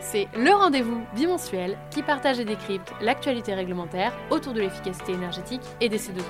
C'est 0.00 0.28
le 0.36 0.54
rendez-vous 0.54 1.04
bimensuel 1.14 1.76
qui 1.90 2.04
partage 2.04 2.38
et 2.38 2.44
décrypte 2.44 2.92
l'actualité 3.00 3.52
réglementaire 3.52 4.16
autour 4.30 4.52
de 4.52 4.60
l'efficacité 4.60 5.12
énergétique 5.12 5.62
et 5.80 5.88
des 5.88 5.98
C2E. 5.98 6.22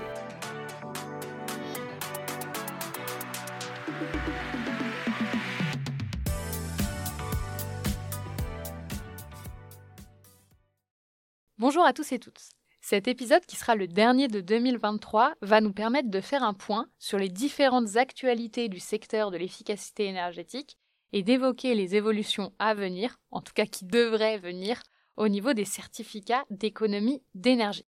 Bonjour 11.58 11.84
à 11.84 11.92
tous 11.92 12.10
et 12.12 12.18
toutes. 12.18 12.40
Cet 12.80 13.06
épisode, 13.06 13.44
qui 13.44 13.56
sera 13.56 13.74
le 13.74 13.86
dernier 13.86 14.28
de 14.28 14.40
2023, 14.40 15.34
va 15.42 15.60
nous 15.60 15.74
permettre 15.74 16.08
de 16.08 16.20
faire 16.22 16.42
un 16.42 16.54
point 16.54 16.88
sur 16.98 17.18
les 17.18 17.28
différentes 17.28 17.96
actualités 17.96 18.70
du 18.70 18.80
secteur 18.80 19.30
de 19.30 19.36
l'efficacité 19.36 20.06
énergétique 20.06 20.78
et 21.12 21.22
d'évoquer 21.22 21.74
les 21.74 21.96
évolutions 21.96 22.52
à 22.58 22.74
venir, 22.74 23.18
en 23.30 23.40
tout 23.40 23.52
cas 23.52 23.66
qui 23.66 23.84
devraient 23.84 24.38
venir, 24.38 24.82
au 25.16 25.28
niveau 25.28 25.52
des 25.52 25.64
certificats 25.64 26.44
d'économie 26.50 27.22
d'énergie. 27.34 27.86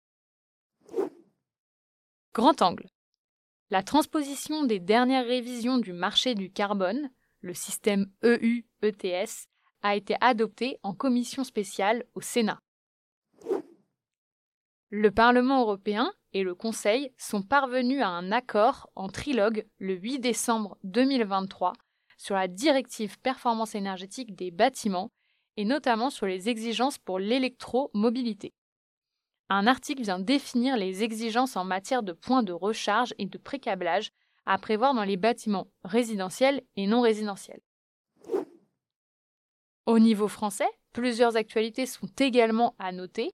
Grand 2.35 2.63
angle. 2.63 2.89
La 3.71 3.83
transposition 3.83 4.65
des 4.65 4.81
dernières 4.81 5.27
révisions 5.27 5.79
du 5.79 5.93
marché 5.93 6.35
du 6.35 6.51
carbone, 6.51 7.11
le 7.41 7.55
système 7.55 8.07
EU-ETS, 8.23 9.49
a 9.83 9.97
été 9.97 10.17
adoptée 10.21 10.79
en 10.83 10.95
commission 10.95 11.45
spéciale 11.45 12.05
au 12.15 12.21
Sénat. 12.21 12.61
Le 14.91 15.11
Parlement 15.11 15.63
européen 15.63 16.13
et 16.33 16.43
le 16.43 16.55
Conseil 16.55 17.13
sont 17.17 17.43
parvenus 17.43 18.03
à 18.03 18.09
un 18.09 18.31
accord 18.31 18.91
en 18.95 19.09
trilogue 19.09 19.67
le 19.79 19.95
8 19.95 20.19
décembre 20.19 20.77
2023 20.85 21.73
sur 22.23 22.37
la 22.37 22.47
directive 22.47 23.19
performance 23.19 23.75
énergétique 23.75 24.37
des 24.37 24.53
bâtiments 24.53 25.11
et 25.57 25.65
notamment 25.65 26.09
sur 26.09 26.25
les 26.25 26.49
exigences 26.49 26.97
pour 26.97 27.19
l'électromobilité. 27.19 28.55
Un 29.49 29.67
article 29.67 30.05
vient 30.05 30.21
définir 30.21 30.77
les 30.77 31.03
exigences 31.03 31.57
en 31.57 31.65
matière 31.65 32.05
de 32.05 32.13
points 32.13 32.45
de 32.45 32.53
recharge 32.53 33.13
et 33.19 33.27
de 33.27 33.39
précablage 33.39 34.13
à 34.47 34.57
prévoir 34.59 34.95
dans 34.95 35.03
les 35.03 35.17
bâtiments 35.17 35.67
résidentiels 35.83 36.63
et 36.77 36.87
non 36.87 37.01
résidentiels. 37.01 37.61
Au 39.87 39.99
niveau 39.99 40.29
français, 40.29 40.71
plusieurs 40.93 41.37
actualités 41.37 41.87
sont 41.87 42.09
également 42.21 42.77
à 42.79 42.93
noter. 42.93 43.33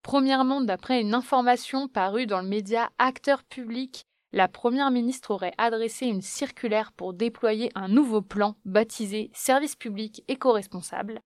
Premièrement, 0.00 0.62
d'après 0.62 1.02
une 1.02 1.12
information 1.12 1.86
parue 1.86 2.26
dans 2.26 2.40
le 2.40 2.48
média 2.48 2.90
Acteur 2.98 3.44
public 3.44 4.06
la 4.32 4.46
Première 4.46 4.90
ministre 4.90 5.32
aurait 5.32 5.54
adressé 5.58 6.06
une 6.06 6.22
circulaire 6.22 6.92
pour 6.92 7.14
déployer 7.14 7.70
un 7.74 7.88
nouveau 7.88 8.22
plan 8.22 8.56
baptisé 8.64 9.30
Service 9.34 9.74
public 9.74 10.22
éco-responsable. 10.28 11.20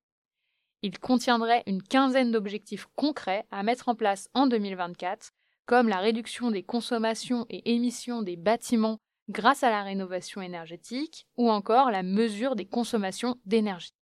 Il 0.83 0.99
contiendrait 0.99 1.63
une 1.67 1.83
quinzaine 1.83 2.31
d'objectifs 2.31 2.87
concrets 2.97 3.47
à 3.51 3.63
mettre 3.63 3.89
en 3.89 3.95
place 3.95 4.29
en 4.35 4.47
2024, 4.47 5.33
comme 5.67 5.89
la 5.89 5.99
réduction 5.99 6.51
des 6.51 6.63
consommations 6.63 7.47
et 7.51 7.75
émissions 7.75 8.23
des 8.23 8.37
bâtiments 8.37 8.99
grâce 9.29 9.63
à 9.63 9.71
la 9.71 9.83
rénovation 9.83 10.43
énergétique 10.43 11.27
ou 11.37 11.51
encore 11.51 11.91
la 11.91 12.03
mesure 12.03 12.57
des 12.57 12.67
consommations 12.67 13.37
d'énergie. 13.47 13.95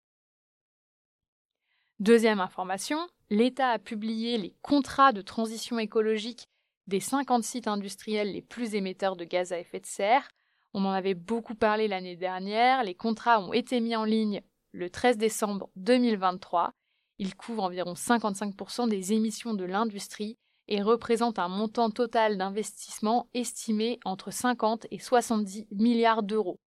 Deuxième 1.99 2.41
information, 2.41 2.99
l'État 3.29 3.71
a 3.71 3.79
publié 3.79 4.39
les 4.39 4.55
contrats 4.63 5.13
de 5.13 5.21
transition 5.21 5.79
écologique 5.79 6.49
des 6.87 7.01
50 7.01 7.45
sites 7.45 7.69
industriels 7.69 8.33
les 8.33 8.43
plus 8.43 8.75
émetteurs 8.75 9.17
de 9.17 9.25
gaz 9.25 9.53
à 9.53 9.59
effet 9.59 9.81
de 9.81 9.87
serre. 9.87 10.29
On 10.73 10.85
en 10.85 10.91
avait 10.91 11.15
beaucoup 11.15 11.55
parlé 11.55 11.89
l'année 11.89 12.17
dernière. 12.17 12.85
Les 12.85 12.95
contrats 12.95 13.41
ont 13.41 13.53
été 13.53 13.81
mis 13.81 13.97
en 13.97 14.05
ligne 14.05 14.43
le 14.73 14.89
13 14.91 15.19
décembre 15.19 15.71
2023. 15.77 16.73
Ils 17.19 17.37
couvrent 17.37 17.65
environ 17.65 17.95
55% 17.95 18.89
des 18.89 19.13
émissions 19.13 19.55
de 19.55 19.65
l'industrie 19.65 20.39
et 20.69 20.83
représentent 20.83 21.41
un 21.41 21.49
montant 21.49 21.91
total 21.91 22.39
d'investissement 22.39 23.29
estimé 23.35 23.99
entre 24.05 24.31
50 24.31 24.87
et 24.91 24.99
70 24.99 25.67
milliards 25.73 26.23
d'euros. 26.23 26.61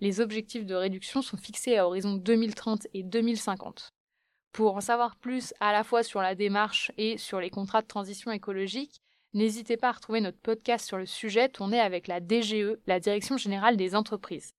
Les 0.00 0.20
objectifs 0.20 0.66
de 0.66 0.74
réduction 0.74 1.22
sont 1.22 1.36
fixés 1.36 1.78
à 1.78 1.86
horizon 1.86 2.14
2030 2.14 2.88
et 2.92 3.02
2050. 3.02 3.94
Pour 4.52 4.76
en 4.76 4.80
savoir 4.80 5.16
plus 5.16 5.54
à 5.60 5.72
la 5.72 5.84
fois 5.84 6.02
sur 6.02 6.20
la 6.20 6.34
démarche 6.34 6.90
et 6.98 7.16
sur 7.16 7.40
les 7.40 7.50
contrats 7.50 7.82
de 7.82 7.86
transition 7.86 8.30
écologique, 8.30 9.00
N'hésitez 9.36 9.76
pas 9.76 9.90
à 9.90 9.92
retrouver 9.92 10.22
notre 10.22 10.38
podcast 10.38 10.86
sur 10.86 10.96
le 10.96 11.04
sujet 11.04 11.50
tourné 11.50 11.78
avec 11.78 12.08
la 12.08 12.20
DGE, 12.20 12.78
la 12.86 13.00
Direction 13.00 13.36
générale 13.36 13.76
des 13.76 13.94
entreprises. 13.94 14.54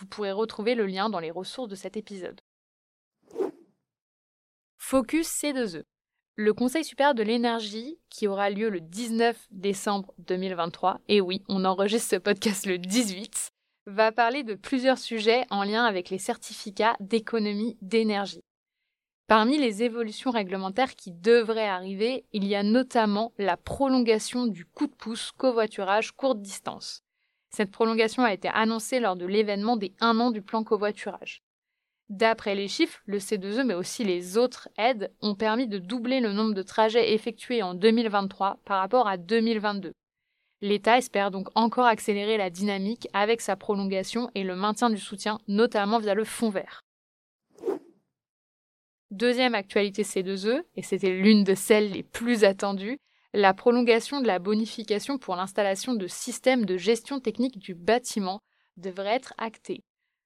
Vous 0.00 0.06
pourrez 0.06 0.32
retrouver 0.32 0.74
le 0.74 0.84
lien 0.84 1.08
dans 1.08 1.20
les 1.20 1.30
ressources 1.30 1.68
de 1.68 1.76
cet 1.76 1.96
épisode. 1.96 2.40
Focus 4.78 5.28
C2E. 5.28 5.84
Le 6.34 6.52
Conseil 6.52 6.82
supérieur 6.82 7.14
de 7.14 7.22
l'énergie, 7.22 8.00
qui 8.10 8.26
aura 8.26 8.50
lieu 8.50 8.68
le 8.68 8.80
19 8.80 9.46
décembre 9.52 10.12
2023, 10.18 11.02
et 11.06 11.20
oui, 11.20 11.44
on 11.46 11.64
enregistre 11.64 12.10
ce 12.10 12.16
podcast 12.16 12.66
le 12.66 12.78
18, 12.78 13.52
va 13.86 14.10
parler 14.10 14.42
de 14.42 14.54
plusieurs 14.54 14.98
sujets 14.98 15.46
en 15.50 15.62
lien 15.62 15.84
avec 15.84 16.10
les 16.10 16.18
certificats 16.18 16.96
d'économie 16.98 17.78
d'énergie. 17.80 18.42
Parmi 19.28 19.58
les 19.58 19.82
évolutions 19.82 20.30
réglementaires 20.30 20.94
qui 20.94 21.10
devraient 21.10 21.66
arriver, 21.66 22.24
il 22.32 22.46
y 22.46 22.54
a 22.54 22.62
notamment 22.62 23.32
la 23.38 23.56
prolongation 23.56 24.46
du 24.46 24.64
coup 24.64 24.86
de 24.86 24.94
pouce 24.94 25.32
covoiturage 25.32 26.12
courte 26.12 26.40
distance. 26.40 27.02
Cette 27.50 27.72
prolongation 27.72 28.22
a 28.22 28.32
été 28.32 28.48
annoncée 28.48 29.00
lors 29.00 29.16
de 29.16 29.26
l'événement 29.26 29.76
des 29.76 29.94
1 30.00 30.20
an 30.20 30.30
du 30.30 30.42
plan 30.42 30.62
covoiturage. 30.62 31.42
D'après 32.08 32.54
les 32.54 32.68
chiffres, 32.68 33.00
le 33.06 33.18
C2E 33.18 33.64
mais 33.64 33.74
aussi 33.74 34.04
les 34.04 34.38
autres 34.38 34.68
aides 34.78 35.12
ont 35.22 35.34
permis 35.34 35.66
de 35.66 35.78
doubler 35.78 36.20
le 36.20 36.32
nombre 36.32 36.54
de 36.54 36.62
trajets 36.62 37.12
effectués 37.12 37.64
en 37.64 37.74
2023 37.74 38.60
par 38.64 38.78
rapport 38.78 39.08
à 39.08 39.16
2022. 39.16 39.90
L'État 40.60 40.98
espère 40.98 41.32
donc 41.32 41.48
encore 41.56 41.86
accélérer 41.86 42.36
la 42.36 42.48
dynamique 42.48 43.08
avec 43.12 43.40
sa 43.40 43.56
prolongation 43.56 44.30
et 44.36 44.44
le 44.44 44.54
maintien 44.54 44.88
du 44.88 44.98
soutien, 44.98 45.40
notamment 45.48 45.98
via 45.98 46.14
le 46.14 46.24
fonds 46.24 46.50
vert. 46.50 46.85
Deuxième 49.16 49.54
actualité 49.54 50.02
C2E, 50.02 50.62
et 50.74 50.82
c'était 50.82 51.08
l'une 51.08 51.42
de 51.42 51.54
celles 51.54 51.90
les 51.90 52.02
plus 52.02 52.44
attendues, 52.44 52.98
la 53.32 53.54
prolongation 53.54 54.20
de 54.20 54.26
la 54.26 54.38
bonification 54.38 55.16
pour 55.16 55.36
l'installation 55.36 55.94
de 55.94 56.06
systèmes 56.06 56.66
de 56.66 56.76
gestion 56.76 57.18
technique 57.18 57.58
du 57.58 57.74
bâtiment 57.74 58.42
devrait 58.76 59.14
être 59.14 59.32
actée. 59.38 59.80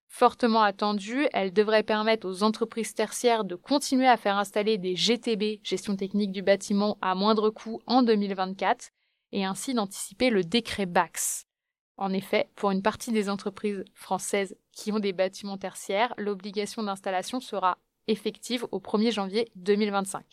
Fortement 0.08 0.62
attendue, 0.62 1.28
elle 1.32 1.52
devrait 1.52 1.84
permettre 1.84 2.28
aux 2.28 2.42
entreprises 2.42 2.92
tertiaires 2.92 3.44
de 3.44 3.54
continuer 3.54 4.08
à 4.08 4.16
faire 4.16 4.38
installer 4.38 4.76
des 4.76 4.96
GTB, 4.96 5.60
gestion 5.62 5.94
technique 5.94 6.32
du 6.32 6.42
bâtiment, 6.42 6.98
à 7.00 7.14
moindre 7.14 7.50
coût 7.50 7.80
en 7.86 8.02
2024, 8.02 8.90
et 9.30 9.44
ainsi 9.44 9.72
d'anticiper 9.72 10.30
le 10.30 10.42
décret 10.42 10.86
BAX. 10.86 11.44
En 11.96 12.12
effet, 12.12 12.50
pour 12.56 12.72
une 12.72 12.82
partie 12.82 13.12
des 13.12 13.30
entreprises 13.30 13.84
françaises 13.94 14.56
qui 14.72 14.90
ont 14.90 14.98
des 14.98 15.12
bâtiments 15.12 15.58
tertiaires, 15.58 16.12
l'obligation 16.18 16.82
d'installation 16.82 17.38
sera 17.38 17.78
effective 18.10 18.66
au 18.72 18.80
1er 18.80 19.12
janvier 19.12 19.50
2025. 19.56 20.24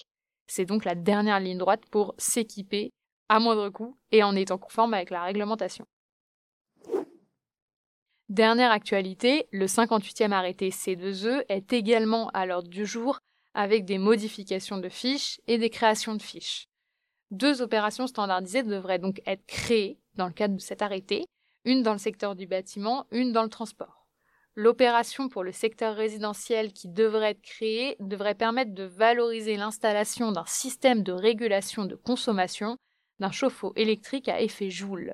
C'est 0.48 0.66
donc 0.66 0.86
la 0.86 0.96
dernière 0.96 1.40
ligne 1.40 1.58
droite 1.58 1.84
pour 1.92 2.16
s'équiper 2.18 2.92
à 3.30 3.40
moindre 3.40 3.70
coût 3.70 3.98
et 4.12 4.24
en 4.24 4.36
étant 4.36 4.58
conforme 4.58 4.94
avec 4.94 5.10
la 5.10 5.24
réglementation. 5.24 5.86
Dernière 8.30 8.72
actualité, 8.72 9.48
le 9.52 9.68
58e 9.68 10.32
arrêté 10.32 10.70
C2E 10.70 11.46
est 11.48 11.72
également 11.72 12.30
à 12.30 12.46
l'ordre 12.46 12.70
du 12.70 12.86
jour 12.86 13.20
avec 13.54 13.86
des 13.86 13.98
modifications 13.98 14.78
de 14.78 14.90
fiches 14.90 15.40
et 15.48 15.58
des 15.58 15.70
créations 15.70 16.16
de 16.16 16.22
fiches. 16.22 16.68
Deux 17.32 17.62
opérations 17.62 18.08
standardisées 18.08 18.64
devraient 18.64 19.00
donc 19.00 19.22
être 19.26 19.46
créées 19.46 19.98
dans 20.16 20.28
le 20.28 20.34
cadre 20.34 20.56
de 20.56 20.62
cet 20.62 20.82
arrêté, 20.82 21.26
une 21.66 21.84
dans 21.84 21.94
le 21.94 22.00
secteur 22.00 22.36
du 22.36 22.48
bâtiment, 22.48 23.06
une 23.12 23.32
dans 23.32 23.44
le 23.44 23.50
transport. 23.50 23.97
L'opération 24.60 25.30
pour 25.30 25.44
le 25.44 25.52
secteur 25.52 25.96
résidentiel 25.96 26.74
qui 26.74 26.88
devrait 26.88 27.30
être 27.30 27.44
créée 27.44 27.96
devrait 28.00 28.34
permettre 28.34 28.74
de 28.74 28.86
valoriser 28.86 29.56
l'installation 29.56 30.32
d'un 30.32 30.48
système 30.48 31.04
de 31.04 31.12
régulation 31.12 31.86
de 31.86 31.94
consommation 31.94 32.76
d'un 33.20 33.30
chauffe-eau 33.30 33.72
électrique 33.76 34.28
à 34.28 34.42
effet 34.42 34.72
Joule. 34.72 35.14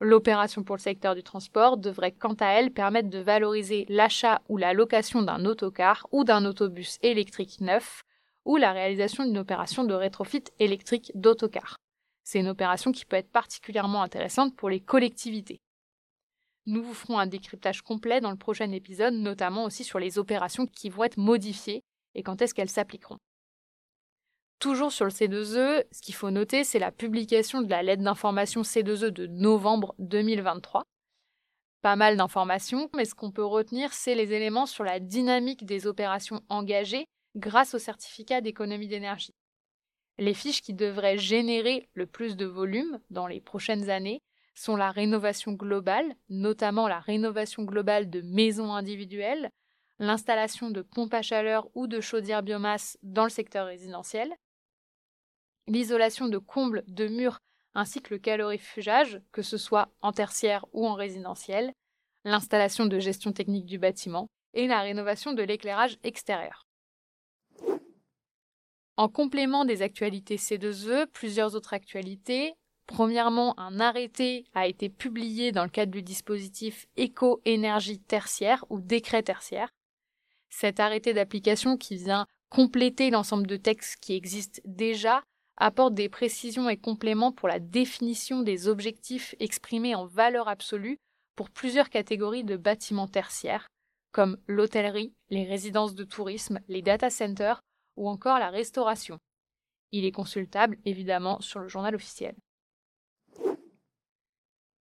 L'opération 0.00 0.62
pour 0.62 0.76
le 0.76 0.80
secteur 0.80 1.16
du 1.16 1.24
transport 1.24 1.76
devrait 1.76 2.12
quant 2.12 2.36
à 2.38 2.46
elle 2.46 2.70
permettre 2.70 3.10
de 3.10 3.18
valoriser 3.18 3.84
l'achat 3.88 4.40
ou 4.48 4.58
la 4.58 4.74
location 4.74 5.22
d'un 5.22 5.44
autocar 5.44 6.06
ou 6.12 6.22
d'un 6.22 6.44
autobus 6.44 6.98
électrique 7.02 7.60
neuf 7.60 8.04
ou 8.44 8.58
la 8.58 8.70
réalisation 8.70 9.24
d'une 9.24 9.38
opération 9.38 9.82
de 9.82 9.94
rétrofit 9.94 10.44
électrique 10.60 11.10
d'autocar. 11.16 11.78
C'est 12.22 12.38
une 12.38 12.46
opération 12.46 12.92
qui 12.92 13.06
peut 13.06 13.16
être 13.16 13.32
particulièrement 13.32 14.02
intéressante 14.02 14.54
pour 14.54 14.70
les 14.70 14.78
collectivités. 14.78 15.58
Nous 16.66 16.82
vous 16.82 16.94
ferons 16.94 17.18
un 17.18 17.26
décryptage 17.26 17.82
complet 17.82 18.20
dans 18.20 18.32
le 18.32 18.36
prochain 18.36 18.72
épisode, 18.72 19.14
notamment 19.14 19.64
aussi 19.64 19.84
sur 19.84 20.00
les 20.00 20.18
opérations 20.18 20.66
qui 20.66 20.90
vont 20.90 21.04
être 21.04 21.16
modifiées 21.16 21.82
et 22.14 22.22
quand 22.24 22.42
est-ce 22.42 22.54
qu'elles 22.54 22.68
s'appliqueront. 22.68 23.18
Toujours 24.58 24.90
sur 24.90 25.04
le 25.04 25.10
C2E, 25.10 25.84
ce 25.92 26.00
qu'il 26.00 26.14
faut 26.14 26.30
noter, 26.30 26.64
c'est 26.64 26.78
la 26.78 26.90
publication 26.90 27.60
de 27.60 27.70
la 27.70 27.82
lettre 27.82 28.02
d'information 28.02 28.62
C2E 28.62 29.10
de 29.10 29.26
novembre 29.26 29.94
2023. 29.98 30.82
Pas 31.82 31.94
mal 31.94 32.16
d'informations, 32.16 32.88
mais 32.96 33.04
ce 33.04 33.14
qu'on 33.14 33.30
peut 33.30 33.44
retenir, 33.44 33.92
c'est 33.92 34.14
les 34.14 34.32
éléments 34.32 34.66
sur 34.66 34.82
la 34.82 34.98
dynamique 34.98 35.66
des 35.66 35.86
opérations 35.86 36.42
engagées 36.48 37.06
grâce 37.36 37.74
au 37.74 37.78
certificat 37.78 38.40
d'économie 38.40 38.88
d'énergie. 38.88 39.34
Les 40.18 40.34
fiches 40.34 40.62
qui 40.62 40.72
devraient 40.72 41.18
générer 41.18 41.88
le 41.92 42.06
plus 42.06 42.34
de 42.36 42.46
volume 42.46 42.98
dans 43.10 43.26
les 43.26 43.42
prochaines 43.42 43.90
années 43.90 44.20
sont 44.56 44.74
la 44.74 44.90
rénovation 44.90 45.52
globale, 45.52 46.16
notamment 46.28 46.88
la 46.88 46.98
rénovation 46.98 47.62
globale 47.62 48.10
de 48.10 48.22
maisons 48.22 48.72
individuelles, 48.72 49.50
l'installation 49.98 50.70
de 50.70 50.82
pompes 50.82 51.14
à 51.14 51.22
chaleur 51.22 51.68
ou 51.74 51.86
de 51.86 52.00
chaudières 52.00 52.42
biomasse 52.42 52.98
dans 53.02 53.24
le 53.24 53.30
secteur 53.30 53.66
résidentiel, 53.66 54.34
l'isolation 55.68 56.26
de 56.28 56.38
combles, 56.38 56.82
de 56.88 57.06
murs 57.06 57.38
ainsi 57.74 58.00
que 58.00 58.14
le 58.14 58.18
calorifugage, 58.18 59.20
que 59.32 59.42
ce 59.42 59.58
soit 59.58 59.90
en 60.00 60.12
tertiaire 60.12 60.64
ou 60.72 60.86
en 60.86 60.94
résidentiel, 60.94 61.72
l'installation 62.24 62.86
de 62.86 62.98
gestion 62.98 63.32
technique 63.32 63.66
du 63.66 63.78
bâtiment 63.78 64.28
et 64.54 64.66
la 64.66 64.80
rénovation 64.80 65.34
de 65.34 65.42
l'éclairage 65.42 65.98
extérieur. 66.02 66.66
En 68.96 69.10
complément 69.10 69.66
des 69.66 69.82
actualités 69.82 70.36
C2E, 70.36 71.06
plusieurs 71.08 71.54
autres 71.54 71.74
actualités. 71.74 72.54
Premièrement, 72.86 73.58
un 73.58 73.80
arrêté 73.80 74.44
a 74.54 74.66
été 74.66 74.88
publié 74.88 75.50
dans 75.50 75.64
le 75.64 75.70
cadre 75.70 75.92
du 75.92 76.02
dispositif 76.02 76.86
éco-énergie 76.96 77.98
tertiaire 77.98 78.64
ou 78.70 78.80
décret 78.80 79.22
tertiaire. 79.22 79.70
Cet 80.50 80.78
arrêté 80.78 81.12
d'application 81.12 81.76
qui 81.76 81.96
vient 81.96 82.26
compléter 82.48 83.10
l'ensemble 83.10 83.46
de 83.46 83.56
textes 83.56 83.98
qui 84.00 84.14
existent 84.14 84.62
déjà 84.64 85.22
apporte 85.56 85.94
des 85.94 86.08
précisions 86.08 86.68
et 86.68 86.76
compléments 86.76 87.32
pour 87.32 87.48
la 87.48 87.58
définition 87.58 88.42
des 88.42 88.68
objectifs 88.68 89.34
exprimés 89.40 89.94
en 89.94 90.06
valeur 90.06 90.48
absolue 90.48 90.98
pour 91.34 91.50
plusieurs 91.50 91.90
catégories 91.90 92.44
de 92.44 92.56
bâtiments 92.56 93.08
tertiaires, 93.08 93.66
comme 94.12 94.38
l'hôtellerie, 94.46 95.12
les 95.28 95.44
résidences 95.44 95.94
de 95.94 96.04
tourisme, 96.04 96.60
les 96.68 96.82
data 96.82 97.10
centers 97.10 97.60
ou 97.96 98.08
encore 98.08 98.38
la 98.38 98.50
restauration. 98.50 99.18
Il 99.92 100.04
est 100.04 100.12
consultable 100.12 100.78
évidemment 100.84 101.40
sur 101.40 101.60
le 101.60 101.68
journal 101.68 101.94
officiel. 101.94 102.34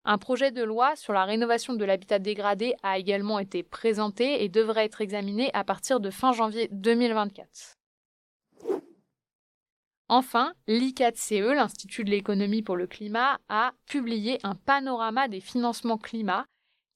Un 0.05 0.17
projet 0.17 0.51
de 0.51 0.63
loi 0.63 0.97
sur 0.97 1.13
la 1.13 1.25
rénovation 1.25 1.75
de 1.75 1.85
l'habitat 1.85 2.19
dégradé 2.19 2.75
a 2.83 2.99
également 2.99 3.39
été 3.39 3.63
présenté 3.63 4.43
et 4.43 4.49
devrait 4.49 4.87
être 4.87 5.03
examiné 5.03 5.51
à 5.53 5.63
partir 5.63 6.01
de 6.01 6.11
fin 6.11 6.33
janvier 6.33 6.69
2024. 6.73 7.77
Enfin, 10.09 10.55
l'ICATCE, 10.67 11.55
l'Institut 11.55 12.05
de 12.05 12.11
l'économie 12.11 12.63
pour 12.63 12.77
le 12.77 12.87
climat, 12.87 13.39
a 13.49 13.73
publié 13.87 14.41
un 14.43 14.55
panorama 14.55 15.29
des 15.29 15.41
financements 15.41 15.99
climat 15.99 16.47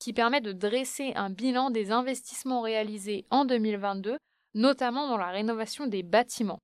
qui 0.01 0.12
permet 0.12 0.41
de 0.41 0.53
dresser 0.53 1.12
un 1.15 1.31
bilan 1.31 1.71
des 1.71 1.93
investissements 1.93 2.62
réalisés 2.62 3.27
en 3.31 3.45
2022, 3.45 4.17
notamment 4.55 5.09
dans 5.09 5.19
la 5.19 5.31
rénovation 5.31 5.87
des 5.87 6.03
bâtiments. 6.03 6.59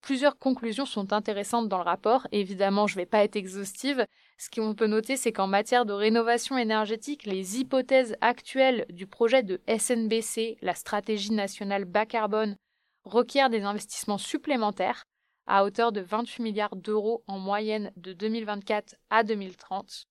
Plusieurs 0.00 0.38
conclusions 0.38 0.86
sont 0.86 1.12
intéressantes 1.12 1.68
dans 1.68 1.78
le 1.78 1.84
rapport. 1.84 2.28
Évidemment, 2.30 2.86
je 2.86 2.94
ne 2.94 3.00
vais 3.00 3.06
pas 3.06 3.24
être 3.24 3.36
exhaustive. 3.36 4.06
Ce 4.38 4.48
qu'on 4.50 4.74
peut 4.74 4.86
noter, 4.86 5.16
c'est 5.16 5.32
qu'en 5.32 5.48
matière 5.48 5.84
de 5.84 5.92
rénovation 5.92 6.56
énergétique, 6.56 7.26
les 7.26 7.58
hypothèses 7.58 8.16
actuelles 8.20 8.86
du 8.90 9.06
projet 9.06 9.42
de 9.42 9.60
SNBC, 9.66 10.58
la 10.62 10.74
stratégie 10.74 11.32
nationale 11.32 11.84
bas 11.84 12.06
carbone, 12.06 12.56
requièrent 13.04 13.50
des 13.50 13.62
investissements 13.62 14.18
supplémentaires 14.18 15.04
à 15.46 15.64
hauteur 15.64 15.92
de 15.92 16.00
28 16.00 16.42
milliards 16.42 16.76
d'euros 16.76 17.22
en 17.26 17.38
moyenne 17.38 17.92
de 17.96 18.12
2024 18.12 18.96
à 19.10 19.22
2030, 19.22 20.06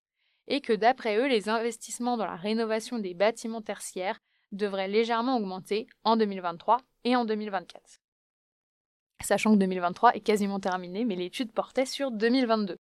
et 0.47 0.61
que 0.61 0.73
d'après 0.73 1.17
eux, 1.17 1.27
les 1.27 1.49
investissements 1.49 2.17
dans 2.17 2.25
la 2.25 2.35
rénovation 2.35 2.99
des 2.99 3.13
bâtiments 3.13 3.61
tertiaires 3.61 4.19
devraient 4.51 4.87
légèrement 4.87 5.37
augmenter 5.37 5.87
en 6.03 6.15
2023 6.15 6.77
et 7.03 7.15
en 7.15 7.25
2024 7.25 7.99
sachant 9.23 9.53
que 9.53 9.59
2023 9.59 10.15
est 10.15 10.21
quasiment 10.21 10.59
terminé, 10.59 11.05
mais 11.05 11.15
l'étude 11.15 11.51
portait 11.51 11.85
sur 11.85 12.11
2022. 12.11 12.77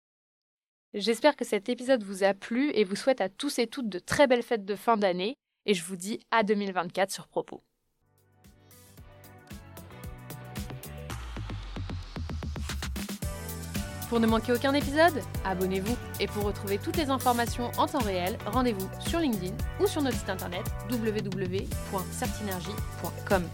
J'espère 0.95 1.37
que 1.37 1.45
cet 1.45 1.69
épisode 1.69 2.03
vous 2.03 2.25
a 2.25 2.35
plu 2.35 2.71
et 2.75 2.85
vous 2.85 2.97
souhaite 2.97 3.21
à 3.21 3.29
tous 3.29 3.59
et 3.59 3.67
toutes 3.67 3.89
de 3.89 3.99
très 3.99 4.27
belles 4.27 4.43
fêtes 4.43 4.65
de 4.65 4.77
fin 4.77 4.97
d'année, 4.97 5.37
et 5.67 5.75
je 5.75 5.85
vous 5.85 5.97
dis 5.97 6.21
à 6.31 6.43
2024 6.43 7.11
sur 7.11 7.29
Propos. 7.29 7.63
Pour 14.13 14.21
ne 14.21 14.27
manquer 14.27 14.53
aucun 14.53 14.75
épisode, 14.75 15.23
abonnez-vous. 15.43 15.97
Et 16.21 16.27
pour 16.27 16.45
retrouver 16.45 16.77
toutes 16.77 16.99
les 16.99 17.09
informations 17.09 17.71
en 17.79 17.87
temps 17.87 18.01
réel, 18.01 18.37
rendez-vous 18.45 18.87
sur 19.01 19.21
LinkedIn 19.21 19.55
ou 19.81 19.87
sur 19.87 20.03
notre 20.03 20.19
site 20.19 20.29
internet 20.29 20.65
www.certinergie.com. 20.91 23.49